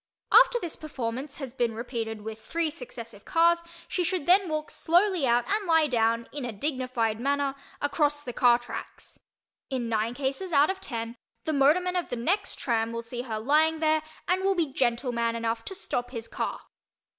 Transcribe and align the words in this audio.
After 0.31 0.59
this 0.59 0.75
performance 0.75 1.35
has 1.35 1.53
been 1.53 1.75
repeated 1.75 2.21
with 2.21 2.39
three 2.41 2.71
successive 2.71 3.23
cars 3.23 3.61
she 3.87 4.03
should 4.03 4.25
then 4.25 4.49
walk 4.49 4.71
slowly 4.71 5.27
out 5.27 5.45
and 5.47 5.67
lie 5.67 5.85
down, 5.85 6.27
in 6.31 6.43
a 6.43 6.51
dignified 6.51 7.19
manner, 7.19 7.53
across 7.81 8.23
the 8.23 8.33
car 8.33 8.57
tracks. 8.57 9.19
In 9.69 9.89
nine 9.89 10.15
cases 10.15 10.51
out 10.53 10.71
of 10.71 10.81
ten 10.81 11.17
the 11.43 11.53
motorman 11.53 11.95
of 11.95 12.09
the 12.09 12.15
next 12.15 12.57
"tram" 12.57 12.91
will 12.91 13.03
see 13.03 13.21
her 13.21 13.39
lying 13.39 13.79
there 13.79 14.01
and 14.27 14.43
will 14.43 14.55
be 14.55 14.73
gentleman 14.73 15.35
enough 15.35 15.63
to 15.65 15.75
stop 15.75 16.09
his 16.09 16.27
car. 16.27 16.61